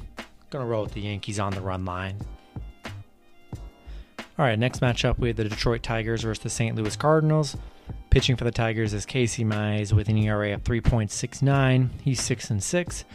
Going 0.52 0.64
to 0.64 0.70
roll 0.70 0.84
with 0.84 0.94
the 0.94 1.02
Yankees 1.02 1.40
on 1.40 1.54
the 1.54 1.62
run 1.62 1.84
line. 1.84 2.18
All 2.86 4.46
right, 4.46 4.60
next 4.60 4.80
matchup 4.80 5.18
we 5.18 5.30
have 5.30 5.38
the 5.38 5.46
Detroit 5.46 5.82
Tigers 5.82 6.22
versus 6.22 6.44
the 6.44 6.50
St. 6.52 6.76
Louis 6.76 6.96
Cardinals. 6.96 7.58
Pitching 8.12 8.36
for 8.36 8.44
the 8.44 8.52
Tigers 8.52 8.94
is 8.94 9.04
Casey 9.04 9.44
Mize 9.44 9.94
with 9.94 10.10
an 10.10 10.18
ERA 10.18 10.54
of 10.54 10.64
3.69. 10.64 11.90
He's 12.04 12.22
6 12.22 12.52
and 12.52 12.62
6. 12.62 13.06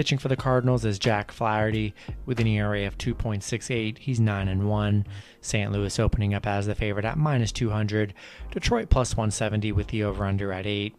Pitching 0.00 0.16
for 0.16 0.28
the 0.28 0.34
Cardinals 0.36 0.86
is 0.86 0.98
Jack 0.98 1.30
Flaherty 1.30 1.94
with 2.24 2.40
an 2.40 2.46
ERA 2.46 2.86
of 2.86 2.96
2.68. 2.96 3.98
He's 3.98 4.18
9 4.18 4.48
and 4.48 4.66
1. 4.66 5.06
St. 5.42 5.70
Louis 5.70 5.98
opening 5.98 6.32
up 6.32 6.46
as 6.46 6.64
the 6.64 6.74
favorite 6.74 7.04
at 7.04 7.18
minus 7.18 7.52
200. 7.52 8.14
Detroit 8.50 8.88
plus 8.88 9.14
170 9.14 9.72
with 9.72 9.88
the 9.88 10.02
over 10.02 10.24
under 10.24 10.54
at 10.54 10.66
8. 10.66 10.96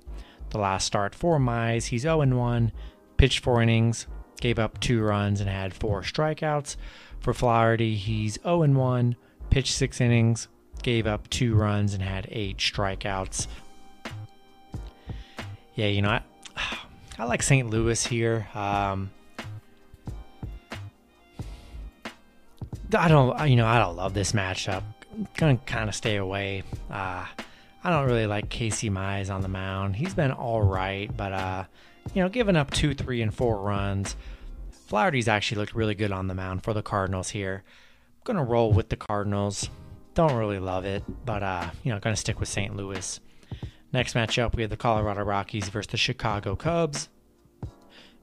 The 0.51 0.59
last 0.59 0.85
start 0.85 1.15
for 1.15 1.39
Mize, 1.39 1.85
he's 1.85 2.03
0 2.03 2.21
and 2.21 2.37
1. 2.37 2.71
Pitched 3.17 3.43
4 3.43 3.63
innings, 3.63 4.05
gave 4.39 4.59
up 4.59 4.79
2 4.79 5.01
runs 5.01 5.41
and 5.41 5.49
had 5.49 5.73
4 5.73 6.03
strikeouts. 6.03 6.75
For 7.21 7.33
Flaherty, 7.33 7.95
he's 7.95 8.39
0 8.43 8.61
and 8.61 8.77
1. 8.77 9.15
Pitched 9.49 9.73
6 9.73 9.99
innings, 9.99 10.47
gave 10.83 11.07
up 11.07 11.27
2 11.31 11.55
runs 11.55 11.95
and 11.95 12.03
had 12.03 12.27
8 12.29 12.59
strikeouts. 12.59 13.47
Yeah, 15.73 15.87
you 15.87 16.03
know, 16.03 16.09
I, 16.55 16.77
I 17.21 17.25
like 17.25 17.43
St. 17.43 17.69
Louis 17.69 18.03
here. 18.03 18.47
Um, 18.55 19.11
I 22.97 23.07
don't, 23.07 23.47
you 23.47 23.55
know, 23.55 23.67
I 23.67 23.77
don't 23.77 23.95
love 23.95 24.15
this 24.15 24.31
matchup. 24.31 24.81
I'm 25.13 25.27
gonna 25.37 25.57
kind 25.67 25.87
of 25.87 25.93
stay 25.93 26.15
away. 26.15 26.63
Uh, 26.89 27.27
I 27.83 27.89
don't 27.91 28.07
really 28.07 28.25
like 28.25 28.49
Casey 28.49 28.89
Mize 28.89 29.29
on 29.29 29.41
the 29.41 29.47
mound. 29.47 29.97
He's 29.97 30.15
been 30.15 30.31
all 30.31 30.63
right, 30.63 31.15
but 31.15 31.31
uh, 31.31 31.65
you 32.15 32.23
know, 32.23 32.27
giving 32.27 32.55
up 32.55 32.71
two, 32.71 32.95
three, 32.95 33.21
and 33.21 33.31
four 33.31 33.57
runs. 33.57 34.15
Flaherty's 34.87 35.27
actually 35.27 35.59
looked 35.59 35.75
really 35.75 35.93
good 35.93 36.11
on 36.11 36.25
the 36.25 36.33
mound 36.33 36.63
for 36.63 36.73
the 36.73 36.81
Cardinals 36.81 37.29
here. 37.29 37.61
I'm 37.63 38.21
gonna 38.23 38.43
roll 38.43 38.73
with 38.73 38.89
the 38.89 38.97
Cardinals. 38.97 39.69
Don't 40.15 40.33
really 40.33 40.57
love 40.57 40.85
it, 40.85 41.03
but 41.23 41.43
uh, 41.43 41.69
you 41.83 41.93
know, 41.93 41.99
gonna 41.99 42.15
stick 42.15 42.39
with 42.39 42.49
St. 42.49 42.75
Louis. 42.75 43.19
Next 43.93 44.13
matchup, 44.13 44.55
we 44.55 44.61
have 44.61 44.69
the 44.69 44.77
Colorado 44.77 45.23
Rockies 45.23 45.67
versus 45.67 45.91
the 45.91 45.97
Chicago 45.97 46.55
Cubs. 46.55 47.09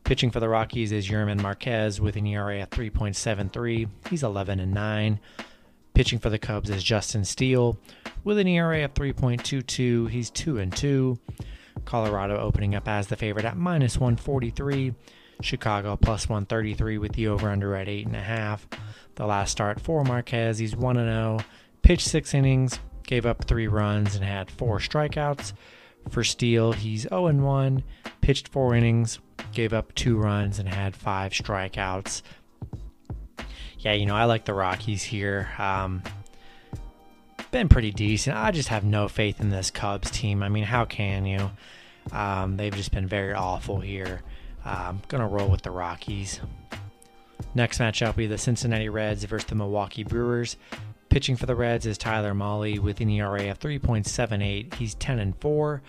Pitching 0.04 0.30
for 0.30 0.40
the 0.40 0.48
Rockies 0.48 0.92
is 0.92 1.04
German 1.04 1.42
Marquez 1.42 2.00
with 2.00 2.16
an 2.16 2.26
ERA 2.26 2.62
of 2.62 2.70
3.73. 2.70 3.88
He's 4.08 4.22
11 4.22 4.60
and 4.60 4.72
9. 4.72 5.20
Pitching 5.92 6.18
for 6.18 6.30
the 6.30 6.38
Cubs 6.38 6.70
is 6.70 6.82
Justin 6.82 7.24
Steele 7.24 7.78
with 8.24 8.38
an 8.38 8.48
ERA 8.48 8.84
of 8.84 8.94
3.22. 8.94 10.08
He's 10.08 10.30
2 10.30 10.58
and 10.58 10.74
2. 10.74 11.18
Colorado 11.84 12.38
opening 12.38 12.74
up 12.74 12.88
as 12.88 13.08
the 13.08 13.16
favorite 13.16 13.44
at 13.44 13.58
minus 13.58 13.98
143. 13.98 14.94
Chicago 15.42 15.96
plus 15.96 16.28
133 16.28 16.96
with 16.96 17.12
the 17.12 17.28
over 17.28 17.50
under 17.50 17.76
at 17.76 17.88
8.5. 17.88 18.60
The 19.16 19.26
last 19.26 19.50
start 19.50 19.80
for 19.80 20.02
Marquez, 20.04 20.58
he's 20.58 20.74
1 20.74 20.96
0. 20.96 21.40
Pitched 21.82 22.08
six 22.08 22.32
innings, 22.32 22.80
gave 23.08 23.24
up 23.24 23.44
three 23.44 23.66
runs, 23.66 24.14
and 24.14 24.24
had 24.24 24.50
four 24.50 24.78
strikeouts. 24.78 25.54
For 26.10 26.22
Steele, 26.22 26.72
he's 26.72 27.02
0 27.08 27.32
1, 27.32 27.82
pitched 28.20 28.48
four 28.48 28.74
innings, 28.74 29.18
gave 29.52 29.72
up 29.72 29.94
two 29.94 30.18
runs, 30.18 30.58
and 30.58 30.68
had 30.68 30.94
five 30.94 31.32
strikeouts. 31.32 32.22
Yeah, 33.80 33.94
you 33.94 34.06
know, 34.06 34.14
I 34.14 34.24
like 34.24 34.44
the 34.44 34.54
Rockies 34.54 35.02
here. 35.02 35.48
Um, 35.58 36.02
been 37.50 37.68
pretty 37.68 37.92
decent. 37.92 38.36
I 38.36 38.50
just 38.50 38.68
have 38.68 38.84
no 38.84 39.08
faith 39.08 39.40
in 39.40 39.48
this 39.48 39.70
Cubs 39.70 40.10
team. 40.10 40.42
I 40.42 40.50
mean, 40.50 40.64
how 40.64 40.84
can 40.84 41.24
you? 41.24 41.50
Um, 42.12 42.58
they've 42.58 42.74
just 42.74 42.92
been 42.92 43.06
very 43.06 43.32
awful 43.32 43.80
here. 43.80 44.20
I'm 44.64 44.88
um, 44.88 45.02
going 45.08 45.22
to 45.22 45.26
roll 45.26 45.48
with 45.48 45.62
the 45.62 45.70
Rockies. 45.70 46.40
Next 47.54 47.78
matchup 47.78 48.08
will 48.08 48.12
be 48.14 48.26
the 48.26 48.36
Cincinnati 48.36 48.90
Reds 48.90 49.24
versus 49.24 49.48
the 49.48 49.54
Milwaukee 49.54 50.04
Brewers. 50.04 50.56
Pitching 51.08 51.36
for 51.36 51.46
the 51.46 51.56
Reds 51.56 51.86
is 51.86 51.96
Tyler 51.96 52.34
Mahle 52.34 52.78
with 52.80 53.00
an 53.00 53.08
ERA 53.08 53.50
of 53.50 53.58
3.78. 53.58 54.74
He's 54.74 54.94
10 54.94 55.18
and 55.18 55.36
4. 55.36 55.82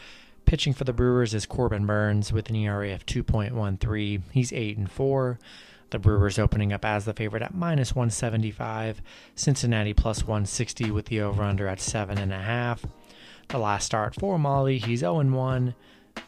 Pitching 0.46 0.74
for 0.74 0.86
the 0.86 0.94
Brewers 0.94 1.34
is 1.34 1.46
Corbin 1.46 1.86
Burnes 1.86 2.32
with 2.32 2.50
an 2.50 2.56
ERA 2.56 2.94
of 2.94 3.06
2.13. 3.06 4.22
He's 4.32 4.54
8 4.54 4.78
and 4.78 4.90
4. 4.90 5.38
The 5.90 6.00
Brewers 6.00 6.40
opening 6.40 6.72
up 6.72 6.86
as 6.86 7.04
the 7.04 7.14
favorite 7.14 7.44
at 7.44 7.54
minus 7.54 7.94
175. 7.94 9.02
Cincinnati 9.36 9.94
plus 9.94 10.22
160 10.22 10.90
with 10.92 11.08
the 11.08 11.20
over 11.20 11.44
under 11.44 11.68
at 11.68 11.80
7.5. 11.80 12.86
The 13.50 13.58
last 13.58 13.86
start 13.86 14.16
for 14.16 14.38
Mahle, 14.38 14.80
he's 14.80 15.00
0 15.00 15.22
1. 15.24 15.76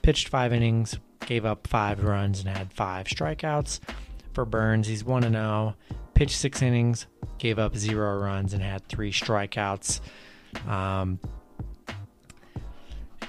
Pitched 0.02 0.28
5 0.28 0.52
innings, 0.52 1.00
gave 1.26 1.46
up 1.46 1.66
5 1.66 2.04
runs, 2.04 2.42
and 2.42 2.50
had 2.50 2.74
5 2.74 3.08
strikeouts. 3.08 3.80
For 4.34 4.46
Burnes, 4.46 4.88
he's 4.88 5.06
1 5.06 5.24
0 5.32 5.76
pitched 6.22 6.38
six 6.38 6.62
innings, 6.62 7.08
gave 7.40 7.58
up 7.58 7.76
zero 7.76 8.16
runs, 8.20 8.54
and 8.54 8.62
had 8.62 8.88
three 8.88 9.12
strikeouts. 9.12 10.02
Um, 10.68 11.20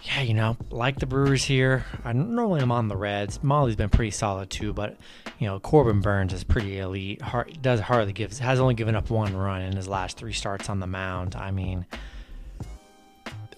yeah, 0.03 0.21
you 0.21 0.35
know, 0.35 0.59
like 0.69 0.99
the 0.99 1.07
Brewers 1.07 1.43
here. 1.43 1.87
I 2.05 2.13
normally 2.13 2.61
am 2.61 2.71
on 2.71 2.89
the 2.89 2.97
Reds. 2.99 3.39
Mahle's 3.39 3.77
been 3.77 3.89
pretty 3.89 4.11
solid 4.11 4.51
too, 4.51 4.75
but 4.75 4.99
you 5.39 5.47
know, 5.47 5.59
Corbin 5.59 6.03
Burnes 6.03 6.35
is 6.35 6.45
pretty 6.45 6.81
elite. 6.81 7.23
Hard, 7.23 7.63
does 7.63 7.81
hardly 7.81 8.13
gives 8.13 8.39
has 8.41 8.61
only 8.61 8.75
given 8.75 8.95
up 8.95 9.09
one 9.09 9.35
run 9.35 9.63
in 9.63 9.75
his 9.75 9.89
last 9.89 10.19
three 10.19 10.35
starts 10.35 10.69
on 10.69 10.79
the 10.79 10.87
mound. 10.87 11.35
I 11.35 11.51
mean, 11.51 11.87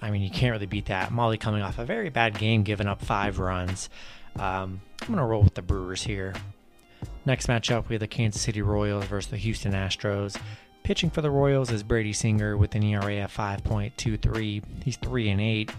I 0.01 0.13
mean, 0.13 0.23
you 0.23 0.31
can't 0.31 0.53
really 0.53 0.67
beat 0.67 0.87
that. 0.87 1.11
Mahle 1.11 1.41
coming 1.41 1.63
off 1.63 1.81
a 1.81 1.85
very 1.85 2.09
bad 2.09 2.39
game, 2.39 2.63
giving 2.63 2.87
up 2.87 3.03
five 3.03 3.41
runs. 3.41 3.91
Um, 4.37 4.81
I'm 5.03 5.09
gonna 5.09 5.27
roll 5.27 5.43
with 5.43 5.55
the 5.55 5.63
Brewers 5.63 6.05
here. 6.05 6.35
Next 7.25 7.47
matchup, 7.47 7.89
we 7.89 7.95
have 7.95 8.01
the 8.01 8.07
Kansas 8.07 8.43
City 8.43 8.63
Royals 8.63 9.05
versus 9.07 9.31
the 9.31 9.37
Houston 9.37 9.73
Astros. 9.73 10.37
Pitching 10.83 11.11
for 11.11 11.23
the 11.23 11.31
Royals 11.31 11.71
is 11.71 11.83
Brady 11.83 12.13
Singer 12.13 12.57
with 12.57 12.75
an 12.75 12.83
ERA 12.83 13.25
of 13.25 13.35
5.23. 13.35 14.63
He's 14.85 14.97
3 14.97 15.29
and 15.31 15.41
8. 15.41 15.73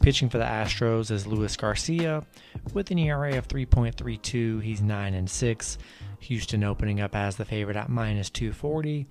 Pitching 0.00 0.28
for 0.28 0.38
the 0.38 0.44
Astros 0.44 1.10
is 1.10 1.26
Luis 1.26 1.56
Garcia 1.56 2.24
with 2.72 2.90
an 2.90 2.98
ERA 2.98 3.36
of 3.36 3.48
3.32. 3.48 4.62
He's 4.62 4.80
9 4.80 5.14
and 5.14 5.28
6. 5.28 5.78
Houston 6.20 6.64
opening 6.64 7.00
up 7.00 7.14
as 7.14 7.36
the 7.36 7.44
favorite 7.44 7.76
at 7.76 7.90
minus 7.90 8.30
240. 8.30 9.06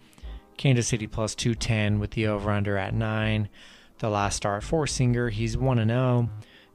Kansas 0.58 0.88
City 0.88 1.06
plus 1.06 1.36
210 1.36 2.00
with 2.00 2.12
the 2.12 2.28
over 2.28 2.50
under 2.50 2.78
at 2.78 2.94
9. 2.94 3.50
The 4.00 4.10
last 4.10 4.38
start 4.38 4.64
for 4.64 4.88
Singer, 4.88 5.30
he's 5.30 5.58
1 5.58 5.80
and 5.80 5.92
0. 5.92 6.30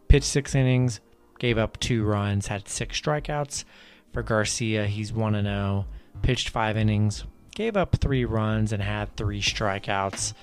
Pitched 0.08 0.26
6 0.26 0.54
innings, 0.54 1.00
gave 1.38 1.58
up 1.58 1.80
2 1.80 2.04
runs, 2.04 2.46
had 2.46 2.68
6 2.68 3.00
strikeouts. 3.00 3.64
For 4.12 4.22
Garcia, 4.22 4.86
he's 4.86 5.12
1 5.12 5.42
0, 5.42 5.86
pitched 6.20 6.50
five 6.50 6.76
innings, 6.76 7.24
gave 7.54 7.76
up 7.76 7.96
three 7.96 8.24
runs, 8.26 8.72
and 8.72 8.82
had 8.82 9.16
three 9.16 9.40
strikeouts. 9.40 10.34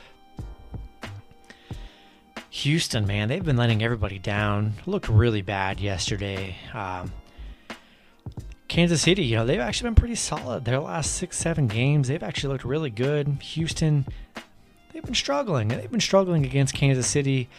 Houston, 2.49 3.05
man, 3.05 3.29
they've 3.29 3.45
been 3.45 3.57
letting 3.57 3.83
everybody 3.83 4.17
down. 4.17 4.73
Looked 4.87 5.07
really 5.07 5.43
bad 5.43 5.79
yesterday. 5.79 6.55
Um, 6.73 7.13
Kansas 8.67 9.03
City, 9.03 9.23
you 9.23 9.35
know, 9.35 9.45
they've 9.45 9.59
actually 9.59 9.89
been 9.89 9.95
pretty 9.95 10.15
solid. 10.15 10.65
Their 10.65 10.79
last 10.79 11.13
six, 11.13 11.37
seven 11.37 11.67
games, 11.67 12.07
they've 12.07 12.23
actually 12.23 12.53
looked 12.53 12.65
really 12.65 12.89
good. 12.89 13.27
Houston, 13.27 14.05
they've 14.91 15.03
been 15.03 15.13
struggling. 15.13 15.67
They've 15.67 15.91
been 15.91 15.99
struggling 15.99 16.43
against 16.43 16.73
Kansas 16.73 17.05
City. 17.05 17.49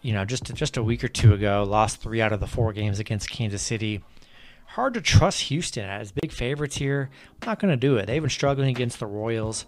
You 0.00 0.12
know, 0.12 0.24
just 0.24 0.54
just 0.54 0.76
a 0.76 0.82
week 0.82 1.02
or 1.02 1.08
two 1.08 1.34
ago, 1.34 1.64
lost 1.68 2.00
three 2.00 2.22
out 2.22 2.32
of 2.32 2.38
the 2.38 2.46
four 2.46 2.72
games 2.72 3.00
against 3.00 3.28
Kansas 3.30 3.62
City 3.62 4.00
hard 4.68 4.94
to 4.94 5.00
trust 5.00 5.42
Houston 5.42 5.84
as 5.84 6.12
big 6.12 6.30
favorites 6.30 6.76
here. 6.76 7.10
I'm 7.42 7.48
not 7.48 7.58
going 7.58 7.72
to 7.72 7.76
do 7.76 7.96
it. 7.96 8.06
They've 8.06 8.22
been 8.22 8.30
struggling 8.30 8.68
against 8.70 9.00
the 9.00 9.06
Royals. 9.06 9.66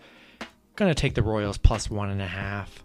Going 0.76 0.90
to 0.90 1.00
take 1.00 1.14
the 1.14 1.23
Royals 1.23 1.59
plus 1.59 1.90
one 1.90 2.11
and 2.11 2.23
a 2.23 2.26
half. 2.26 2.85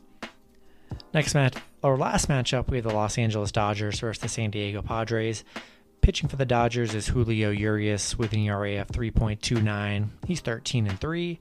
Next 1.14 1.34
match, 1.34 1.56
or 1.82 1.98
last 1.98 2.30
matchup, 2.30 2.70
we 2.70 2.78
have 2.78 2.86
the 2.86 2.94
Los 2.94 3.18
Angeles 3.18 3.52
Dodgers 3.52 4.00
versus 4.00 4.22
the 4.22 4.30
San 4.30 4.50
Diego 4.50 4.82
Padres. 4.82 5.44
Pitching 6.02 6.30
for 6.30 6.36
the 6.36 6.46
Dodgers 6.46 6.94
is 6.94 7.08
Julio 7.08 7.50
Urias 7.50 8.18
with 8.18 8.34
an 8.34 8.40
ERA 8.40 8.82
of 8.82 8.88
3.29. 8.88 10.10
He's 10.28 10.40
13 10.40 10.88
and 10.88 11.00
3. 11.00 11.40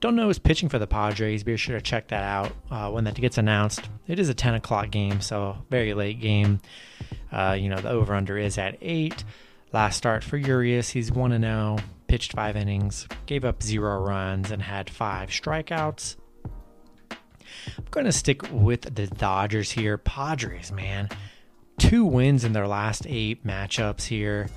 Don't 0.00 0.16
know 0.16 0.26
who's 0.26 0.38
pitching 0.38 0.68
for 0.68 0.78
the 0.78 0.86
Padres. 0.86 1.44
Be 1.44 1.56
sure 1.56 1.76
to 1.76 1.82
check 1.82 2.08
that 2.08 2.22
out 2.22 2.52
uh, 2.70 2.90
when 2.90 3.04
that 3.04 3.14
gets 3.14 3.38
announced. 3.38 3.88
It 4.08 4.18
is 4.18 4.28
a 4.28 4.34
10 4.34 4.54
o'clock 4.54 4.90
game, 4.90 5.20
so 5.20 5.58
very 5.68 5.92
late 5.94 6.20
game. 6.20 6.60
Uh, 7.30 7.56
you 7.58 7.68
know, 7.68 7.80
the 7.80 7.90
over 7.90 8.14
under 8.14 8.38
is 8.38 8.56
at 8.56 8.78
8. 8.80 9.24
Last 9.72 9.96
start 9.96 10.24
for 10.24 10.36
Urias, 10.36 10.90
he's 10.90 11.12
1 11.12 11.40
0. 11.40 11.76
pitched 12.08 12.32
five 12.32 12.56
innings, 12.56 13.06
gave 13.26 13.44
up 13.44 13.62
zero 13.62 14.00
runs, 14.00 14.50
and 14.50 14.60
had 14.60 14.90
five 14.90 15.30
strikeouts. 15.30 16.16
I'm 17.78 17.84
going 17.92 18.06
to 18.06 18.12
stick 18.12 18.42
with 18.50 18.94
the 18.94 19.06
Dodgers 19.06 19.70
here. 19.70 19.96
Padres, 19.96 20.72
man. 20.72 21.08
Two 21.78 22.04
wins 22.04 22.44
in 22.44 22.52
their 22.52 22.66
last 22.66 23.06
eight 23.06 23.46
matchups 23.46 24.02
here. 24.02 24.48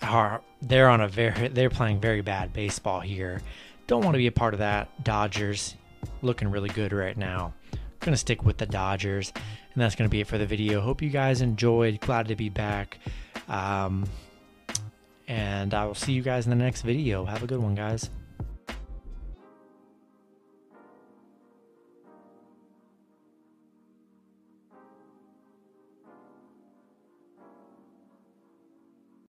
Are 0.00 0.40
they're 0.62 0.88
on 0.88 1.02
a 1.02 1.08
very 1.08 1.48
they're 1.48 1.70
playing 1.70 2.00
very 2.00 2.22
bad 2.22 2.54
baseball 2.54 3.00
here. 3.00 3.42
Don't 3.86 4.02
want 4.04 4.14
to 4.14 4.18
be 4.18 4.26
a 4.26 4.32
part 4.32 4.54
of 4.54 4.60
that. 4.60 5.04
Dodgers 5.04 5.76
looking 6.22 6.50
really 6.50 6.70
good 6.70 6.92
right 6.92 7.16
now. 7.16 7.52
Going 8.00 8.14
to 8.14 8.18
stick 8.18 8.42
with 8.44 8.56
the 8.56 8.66
Dodgers, 8.66 9.32
and 9.78 9.84
that's 9.84 9.94
going 9.94 10.10
to 10.10 10.12
be 10.12 10.20
it 10.20 10.26
for 10.26 10.38
the 10.38 10.46
video. 10.46 10.80
Hope 10.80 11.00
you 11.02 11.08
guys 11.08 11.40
enjoyed. 11.40 12.00
Glad 12.00 12.26
to 12.26 12.34
be 12.34 12.48
back. 12.48 12.98
Um, 13.48 14.08
and 15.28 15.72
I 15.72 15.86
will 15.86 15.94
see 15.94 16.14
you 16.14 16.20
guys 16.20 16.46
in 16.46 16.50
the 16.50 16.56
next 16.56 16.82
video. 16.82 17.24
Have 17.24 17.44
a 17.44 17.46
good 17.46 17.60
one, 17.60 17.76
guys. 17.76 18.10